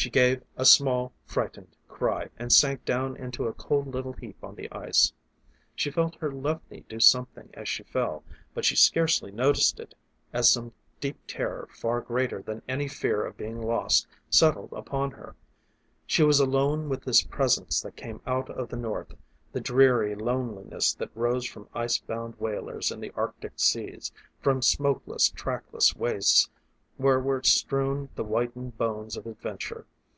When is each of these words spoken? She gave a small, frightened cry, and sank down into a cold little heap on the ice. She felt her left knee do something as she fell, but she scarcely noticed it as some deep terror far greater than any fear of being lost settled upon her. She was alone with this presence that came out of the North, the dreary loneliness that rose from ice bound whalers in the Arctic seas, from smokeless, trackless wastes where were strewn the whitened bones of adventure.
She 0.00 0.10
gave 0.10 0.44
a 0.56 0.64
small, 0.64 1.12
frightened 1.24 1.74
cry, 1.88 2.28
and 2.38 2.52
sank 2.52 2.84
down 2.84 3.16
into 3.16 3.48
a 3.48 3.52
cold 3.52 3.88
little 3.88 4.12
heap 4.12 4.44
on 4.44 4.54
the 4.54 4.70
ice. 4.70 5.12
She 5.74 5.90
felt 5.90 6.14
her 6.20 6.30
left 6.30 6.70
knee 6.70 6.84
do 6.88 7.00
something 7.00 7.50
as 7.54 7.68
she 7.68 7.82
fell, 7.82 8.22
but 8.54 8.64
she 8.64 8.76
scarcely 8.76 9.32
noticed 9.32 9.80
it 9.80 9.96
as 10.32 10.48
some 10.48 10.72
deep 11.00 11.18
terror 11.26 11.68
far 11.72 12.00
greater 12.00 12.40
than 12.40 12.62
any 12.68 12.86
fear 12.86 13.26
of 13.26 13.36
being 13.36 13.60
lost 13.60 14.06
settled 14.30 14.72
upon 14.72 15.10
her. 15.10 15.34
She 16.06 16.22
was 16.22 16.38
alone 16.38 16.88
with 16.88 17.02
this 17.02 17.22
presence 17.24 17.80
that 17.80 17.96
came 17.96 18.20
out 18.24 18.48
of 18.50 18.68
the 18.68 18.76
North, 18.76 19.14
the 19.50 19.60
dreary 19.60 20.14
loneliness 20.14 20.94
that 20.94 21.10
rose 21.16 21.44
from 21.44 21.68
ice 21.74 21.98
bound 21.98 22.36
whalers 22.38 22.92
in 22.92 23.00
the 23.00 23.10
Arctic 23.16 23.54
seas, 23.58 24.12
from 24.40 24.62
smokeless, 24.62 25.28
trackless 25.28 25.96
wastes 25.96 26.48
where 26.98 27.20
were 27.20 27.40
strewn 27.44 28.08
the 28.16 28.24
whitened 28.24 28.76
bones 28.76 29.16
of 29.16 29.24
adventure. 29.24 29.86